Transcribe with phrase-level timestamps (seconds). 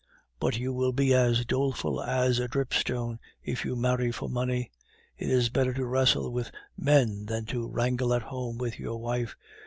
[0.39, 4.71] But you will be as doleful as a dripstone if you marry for money.
[5.15, 9.35] It is better to wrestle with men than to wrangle at home with your wife.